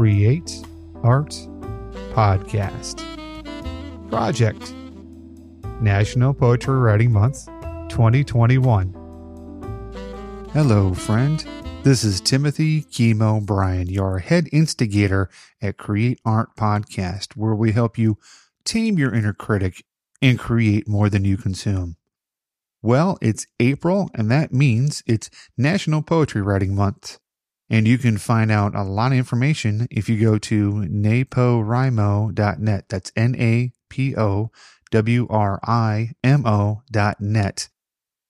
Create 0.00 0.64
Art 1.02 1.32
Podcast. 2.14 3.04
Project 4.08 4.72
National 5.82 6.32
Poetry 6.32 6.78
Writing 6.78 7.12
Month 7.12 7.44
2021. 7.90 8.94
Hello, 10.54 10.94
friend. 10.94 11.44
This 11.82 12.02
is 12.02 12.22
Timothy 12.22 12.80
Chemo 12.84 13.44
Bryan, 13.44 13.90
your 13.90 14.20
head 14.20 14.48
instigator 14.52 15.28
at 15.60 15.76
Create 15.76 16.18
Art 16.24 16.56
Podcast, 16.56 17.36
where 17.36 17.54
we 17.54 17.72
help 17.72 17.98
you 17.98 18.16
tame 18.64 18.98
your 18.98 19.12
inner 19.12 19.34
critic 19.34 19.84
and 20.22 20.38
create 20.38 20.88
more 20.88 21.10
than 21.10 21.26
you 21.26 21.36
consume. 21.36 21.96
Well, 22.80 23.18
it's 23.20 23.46
April, 23.60 24.08
and 24.14 24.30
that 24.30 24.50
means 24.50 25.02
it's 25.06 25.28
National 25.58 26.00
Poetry 26.00 26.40
Writing 26.40 26.74
Month. 26.74 27.18
And 27.70 27.86
you 27.86 27.98
can 27.98 28.18
find 28.18 28.50
out 28.50 28.74
a 28.74 28.82
lot 28.82 29.12
of 29.12 29.18
information 29.18 29.86
if 29.90 30.08
you 30.08 30.20
go 30.20 30.38
to 30.38 30.72
napowrimo.net. 30.72 32.88
That's 32.88 33.12
N 33.14 33.36
A 33.38 33.70
P 33.88 34.16
O 34.16 34.50
W 34.90 35.28
R 35.30 35.60
I 35.62 36.10
M 36.24 36.44
O 36.46 36.82
dot 36.90 37.20
net. 37.20 37.68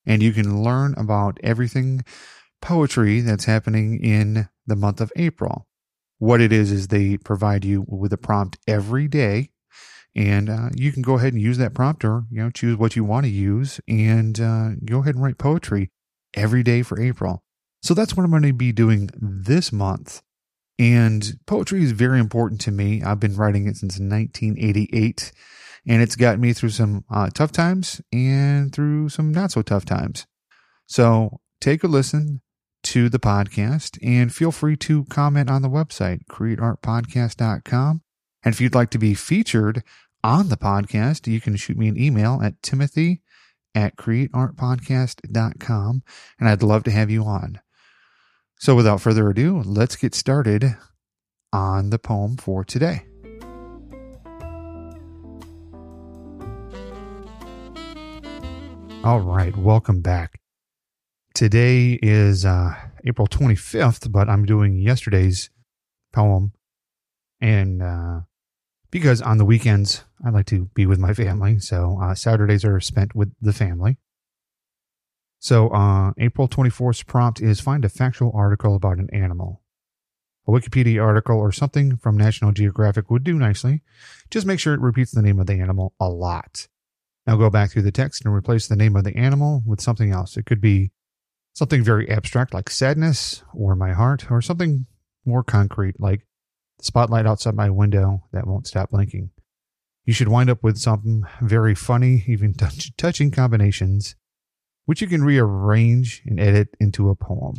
And 0.04 0.22
you 0.22 0.32
can 0.32 0.62
learn 0.62 0.94
about 0.98 1.38
everything 1.42 2.04
poetry 2.60 3.20
that's 3.20 3.46
happening 3.46 4.04
in 4.04 4.50
the 4.66 4.76
month 4.76 5.00
of 5.00 5.10
April. 5.16 5.66
What 6.18 6.42
it 6.42 6.52
is, 6.52 6.70
is 6.70 6.88
they 6.88 7.16
provide 7.16 7.64
you 7.64 7.86
with 7.88 8.12
a 8.12 8.18
prompt 8.18 8.58
every 8.68 9.08
day. 9.08 9.52
And 10.14 10.50
uh, 10.50 10.68
you 10.74 10.92
can 10.92 11.02
go 11.02 11.14
ahead 11.14 11.32
and 11.32 11.40
use 11.40 11.56
that 11.58 11.72
prompt 11.72 12.04
or, 12.04 12.24
you 12.30 12.42
know, 12.42 12.50
choose 12.50 12.76
what 12.76 12.96
you 12.96 13.04
want 13.04 13.24
to 13.24 13.30
use 13.30 13.80
and 13.88 14.38
uh, 14.38 14.72
go 14.84 14.98
ahead 14.98 15.14
and 15.14 15.24
write 15.24 15.38
poetry 15.38 15.90
every 16.34 16.62
day 16.62 16.82
for 16.82 17.00
April. 17.00 17.42
So 17.82 17.94
that's 17.94 18.16
what 18.16 18.24
I'm 18.24 18.30
going 18.30 18.42
to 18.42 18.52
be 18.52 18.72
doing 18.72 19.10
this 19.14 19.72
month. 19.72 20.22
And 20.78 21.38
poetry 21.46 21.82
is 21.82 21.92
very 21.92 22.18
important 22.18 22.60
to 22.62 22.70
me. 22.70 23.02
I've 23.02 23.20
been 23.20 23.36
writing 23.36 23.66
it 23.66 23.76
since 23.76 23.98
1988, 23.98 25.32
and 25.86 26.02
it's 26.02 26.16
got 26.16 26.38
me 26.38 26.52
through 26.52 26.70
some 26.70 27.04
uh, 27.10 27.28
tough 27.28 27.52
times 27.52 28.00
and 28.12 28.72
through 28.72 29.10
some 29.10 29.32
not 29.32 29.52
so 29.52 29.62
tough 29.62 29.84
times. 29.84 30.26
So 30.86 31.40
take 31.60 31.84
a 31.84 31.86
listen 31.86 32.40
to 32.82 33.10
the 33.10 33.18
podcast 33.18 33.98
and 34.02 34.34
feel 34.34 34.52
free 34.52 34.76
to 34.76 35.04
comment 35.04 35.50
on 35.50 35.62
the 35.62 35.68
website, 35.68 36.20
createartpodcast.com. 36.30 38.02
And 38.42 38.54
if 38.54 38.60
you'd 38.60 38.74
like 38.74 38.90
to 38.90 38.98
be 38.98 39.14
featured 39.14 39.82
on 40.24 40.48
the 40.48 40.56
podcast, 40.56 41.26
you 41.26 41.42
can 41.42 41.56
shoot 41.56 41.76
me 41.76 41.88
an 41.88 42.00
email 42.00 42.40
at 42.42 42.62
timothy 42.62 43.20
at 43.74 43.96
createartpodcast.com, 43.96 46.02
and 46.38 46.48
I'd 46.48 46.62
love 46.62 46.84
to 46.84 46.90
have 46.90 47.10
you 47.10 47.24
on. 47.24 47.60
So 48.60 48.74
without 48.74 49.00
further 49.00 49.30
ado, 49.30 49.62
let's 49.64 49.96
get 49.96 50.14
started 50.14 50.76
on 51.50 51.88
the 51.88 51.98
poem 51.98 52.36
for 52.36 52.62
today. 52.62 53.06
All 59.02 59.20
right, 59.20 59.56
welcome 59.56 60.02
back. 60.02 60.40
Today 61.32 61.98
is 62.02 62.44
uh, 62.44 62.74
April 63.06 63.26
25th, 63.26 64.12
but 64.12 64.28
I'm 64.28 64.44
doing 64.44 64.78
yesterday's 64.78 65.48
poem. 66.12 66.52
And 67.40 67.82
uh, 67.82 68.20
because 68.90 69.22
on 69.22 69.38
the 69.38 69.46
weekends, 69.46 70.04
I 70.22 70.28
like 70.28 70.44
to 70.46 70.66
be 70.74 70.84
with 70.84 70.98
my 70.98 71.14
family. 71.14 71.60
So 71.60 71.98
uh, 72.02 72.14
Saturdays 72.14 72.66
are 72.66 72.78
spent 72.80 73.14
with 73.14 73.32
the 73.40 73.54
family. 73.54 73.96
So, 75.40 75.70
uh, 75.70 76.12
April 76.18 76.48
24th 76.48 77.06
prompt 77.06 77.40
is 77.40 77.60
find 77.60 77.82
a 77.84 77.88
factual 77.88 78.30
article 78.34 78.76
about 78.76 78.98
an 78.98 79.08
animal. 79.10 79.62
A 80.46 80.50
Wikipedia 80.50 81.02
article 81.02 81.38
or 81.38 81.50
something 81.50 81.96
from 81.96 82.18
National 82.18 82.52
Geographic 82.52 83.10
would 83.10 83.24
do 83.24 83.38
nicely. 83.38 83.82
Just 84.30 84.46
make 84.46 84.60
sure 84.60 84.74
it 84.74 84.80
repeats 84.80 85.12
the 85.12 85.22
name 85.22 85.40
of 85.40 85.46
the 85.46 85.54
animal 85.54 85.94
a 85.98 86.10
lot. 86.10 86.68
Now 87.26 87.36
go 87.36 87.48
back 87.48 87.70
through 87.70 87.82
the 87.82 87.90
text 87.90 88.24
and 88.24 88.34
replace 88.34 88.68
the 88.68 88.76
name 88.76 88.96
of 88.96 89.04
the 89.04 89.16
animal 89.16 89.62
with 89.64 89.80
something 89.80 90.12
else. 90.12 90.36
It 90.36 90.44
could 90.44 90.60
be 90.60 90.92
something 91.54 91.82
very 91.82 92.10
abstract 92.10 92.52
like 92.52 92.68
sadness 92.68 93.42
or 93.54 93.74
my 93.74 93.92
heart, 93.92 94.30
or 94.30 94.42
something 94.42 94.86
more 95.24 95.42
concrete 95.42 95.98
like 95.98 96.26
the 96.78 96.84
spotlight 96.84 97.26
outside 97.26 97.54
my 97.54 97.70
window 97.70 98.24
that 98.32 98.46
won't 98.46 98.66
stop 98.66 98.90
blinking. 98.90 99.30
You 100.04 100.12
should 100.12 100.28
wind 100.28 100.50
up 100.50 100.62
with 100.62 100.76
something 100.76 101.22
very 101.40 101.74
funny, 101.74 102.24
even 102.26 102.52
touch- 102.58 102.94
touching 102.98 103.30
combinations 103.30 104.16
which 104.90 105.00
you 105.00 105.06
can 105.06 105.22
rearrange 105.22 106.20
and 106.26 106.40
edit 106.40 106.76
into 106.80 107.10
a 107.10 107.14
poem. 107.14 107.54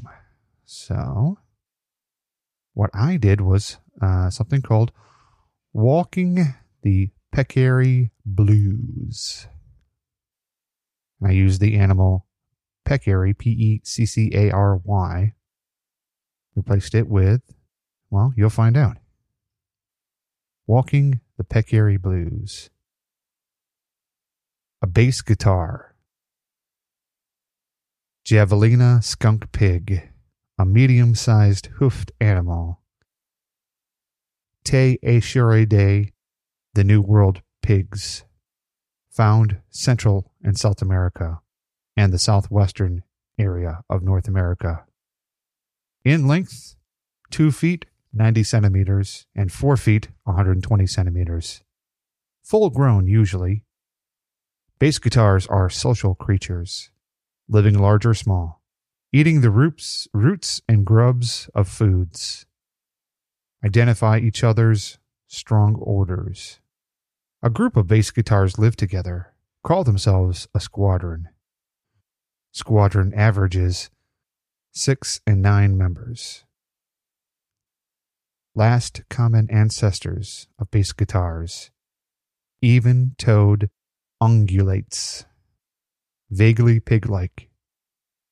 So, 0.65 1.39
what 2.73 2.89
I 2.93 3.15
did 3.15 3.39
was 3.39 3.77
uh, 4.01 4.29
something 4.29 4.61
called 4.61 4.91
Walking 5.71 6.55
the 6.81 7.11
Peccary 7.31 8.11
Blues. 8.25 9.47
I 11.25 11.31
used 11.31 11.61
the 11.61 11.77
animal 11.77 12.27
peccary, 12.83 13.33
P 13.33 13.51
E 13.51 13.81
C 13.85 14.05
C 14.05 14.29
A 14.33 14.51
R 14.51 14.75
Y. 14.83 15.33
Replaced 16.53 16.95
it 16.95 17.07
with, 17.07 17.43
well, 18.09 18.33
you'll 18.35 18.49
find 18.49 18.75
out. 18.75 18.97
Walking 20.67 21.21
the 21.37 21.45
Peccary 21.45 21.95
Blues. 21.95 22.69
A 24.81 24.87
bass 24.87 25.21
guitar 25.21 25.90
Javelina 28.23 29.03
skunk 29.03 29.51
pig, 29.51 30.09
a 30.57 30.63
medium 30.63 31.15
sized 31.15 31.67
hoofed 31.77 32.11
animal. 32.21 32.79
Tayassuidae, 34.63 36.11
the 36.75 36.83
New 36.83 37.01
World 37.01 37.41
pigs, 37.63 38.23
found 39.09 39.57
Central 39.71 40.31
and 40.43 40.55
South 40.57 40.83
America 40.83 41.41
and 41.97 42.13
the 42.13 42.19
southwestern 42.19 43.03
area 43.39 43.81
of 43.89 44.03
North 44.03 44.27
America. 44.27 44.85
In 46.05 46.27
length, 46.27 46.75
2 47.31 47.51
feet 47.51 47.85
90 48.13 48.43
centimeters 48.43 49.25
and 49.35 49.51
4 49.51 49.75
feet 49.77 50.09
120 50.25 50.85
centimeters. 50.85 51.63
Full 52.43 52.69
grown 52.69 53.07
usually. 53.07 53.63
Bass 54.77 54.99
guitars 54.99 55.47
are 55.47 55.71
social 55.71 56.13
creatures 56.13 56.90
living 57.51 57.77
large 57.77 58.05
or 58.05 58.13
small, 58.13 58.61
eating 59.11 59.41
the 59.41 59.51
roots, 59.51 60.07
roots 60.13 60.61
and 60.69 60.85
grubs 60.85 61.49
of 61.53 61.67
foods. 61.67 62.45
Identify 63.63 64.19
each 64.19 64.41
other's 64.41 64.97
strong 65.27 65.75
orders. 65.75 66.61
A 67.43 67.49
group 67.49 67.75
of 67.75 67.87
bass 67.87 68.09
guitars 68.09 68.57
live 68.57 68.77
together, 68.77 69.33
call 69.63 69.83
themselves 69.83 70.47
a 70.55 70.61
squadron. 70.61 71.27
Squadron 72.53 73.13
averages 73.13 73.89
six 74.71 75.19
and 75.27 75.41
nine 75.41 75.77
members. 75.77 76.45
Last 78.55 79.01
common 79.09 79.49
ancestors 79.49 80.47
of 80.57 80.71
bass 80.71 80.93
guitars, 80.93 81.69
even 82.61 83.15
toed 83.17 83.69
ungulates 84.21 85.25
vaguely 86.31 86.79
pig 86.79 87.09
like. 87.09 87.49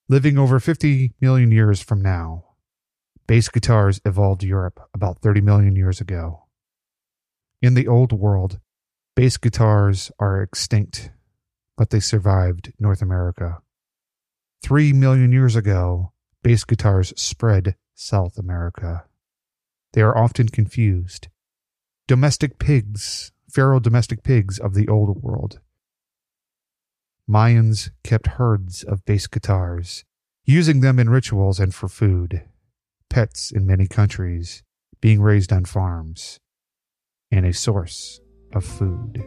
Living 0.07 0.37
over 0.37 0.59
50 0.59 1.13
million 1.21 1.51
years 1.51 1.81
from 1.81 2.01
now, 2.01 2.45
bass 3.27 3.49
guitars 3.49 4.01
evolved 4.05 4.41
Europe 4.41 4.79
about 4.93 5.21
30 5.21 5.41
million 5.41 5.75
years 5.75 6.01
ago. 6.01 6.45
In 7.61 7.73
the 7.73 7.87
old 7.87 8.13
world, 8.13 8.59
bass 9.15 9.37
guitars 9.37 10.11
are 10.17 10.41
extinct, 10.41 11.11
but 11.77 11.89
they 11.89 11.99
survived 11.99 12.73
North 12.79 13.01
America. 13.01 13.59
Three 14.63 14.93
million 14.93 15.31
years 15.31 15.55
ago, 15.55 16.13
bass 16.41 16.63
guitars 16.63 17.13
spread 17.21 17.75
South 17.93 18.37
America. 18.37 19.05
They 19.93 20.01
are 20.01 20.17
often 20.17 20.47
confused. 20.47 21.27
Domestic 22.07 22.59
pigs, 22.59 23.31
feral 23.51 23.79
domestic 23.79 24.23
pigs 24.23 24.57
of 24.57 24.73
the 24.73 24.87
old 24.87 25.21
world, 25.21 25.59
Mayans 27.29 27.91
kept 28.03 28.25
herds 28.25 28.83
of 28.83 29.05
bass 29.05 29.27
guitars, 29.27 30.03
using 30.45 30.79
them 30.79 30.97
in 30.97 31.11
rituals 31.11 31.59
and 31.59 31.75
for 31.75 31.87
food, 31.87 32.41
pets 33.07 33.51
in 33.51 33.67
many 33.67 33.85
countries, 33.85 34.63
being 34.99 35.21
raised 35.21 35.53
on 35.53 35.65
farms, 35.65 36.39
and 37.29 37.45
a 37.45 37.53
source 37.53 38.19
of 38.51 38.65
food. 38.65 39.23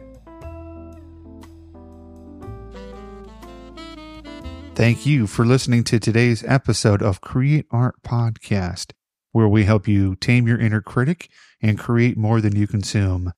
Thank 4.75 5.05
you 5.05 5.25
for 5.25 5.45
listening 5.45 5.85
to 5.85 5.97
today's 5.97 6.43
episode 6.43 7.01
of 7.01 7.21
Create 7.21 7.67
Art 7.71 7.95
Podcast, 8.03 8.91
where 9.31 9.47
we 9.47 9.63
help 9.63 9.87
you 9.87 10.15
tame 10.17 10.45
your 10.45 10.59
inner 10.59 10.81
critic 10.81 11.29
and 11.61 11.79
create 11.79 12.17
more 12.17 12.41
than 12.41 12.53
you 12.53 12.67
consume. 12.67 13.31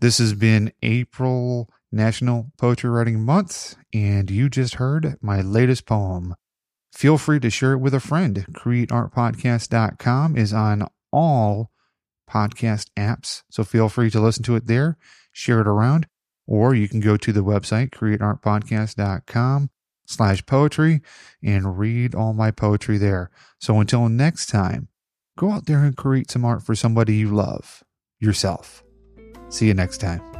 This 0.00 0.18
has 0.18 0.34
been 0.34 0.72
April 0.82 1.70
National 1.92 2.50
Poetry 2.56 2.90
Writing 2.90 3.20
Month, 3.20 3.76
and 3.92 4.30
you 4.30 4.48
just 4.48 4.76
heard 4.76 5.16
my 5.20 5.40
latest 5.40 5.86
poem. 5.86 6.34
Feel 6.92 7.18
free 7.18 7.40
to 7.40 7.50
share 7.50 7.72
it 7.72 7.78
with 7.78 7.94
a 7.94 8.00
friend. 8.00 8.46
CreateArtPodcast.com 8.52 10.36
is 10.36 10.52
on 10.52 10.86
all 11.12 11.70
podcast 12.30 12.88
apps. 12.96 13.42
So 13.50 13.64
feel 13.64 13.88
free 13.88 14.10
to 14.10 14.20
listen 14.20 14.42
to 14.44 14.56
it 14.56 14.66
there, 14.66 14.96
share 15.32 15.60
it 15.60 15.66
around, 15.66 16.06
or 16.46 16.74
you 16.74 16.88
can 16.88 17.00
go 17.00 17.16
to 17.16 17.32
the 17.32 17.44
website, 17.44 17.90
createartpodcast.com 17.90 19.70
slash 20.06 20.44
poetry 20.46 21.00
and 21.42 21.78
read 21.78 22.14
all 22.14 22.32
my 22.32 22.50
poetry 22.50 22.98
there. 22.98 23.30
So 23.58 23.78
until 23.80 24.08
next 24.08 24.46
time, 24.46 24.88
go 25.36 25.52
out 25.52 25.66
there 25.66 25.84
and 25.84 25.96
create 25.96 26.30
some 26.30 26.44
art 26.44 26.62
for 26.62 26.74
somebody 26.74 27.16
you 27.16 27.34
love, 27.34 27.82
yourself. 28.18 28.82
See 29.48 29.66
you 29.66 29.74
next 29.74 29.98
time. 29.98 30.31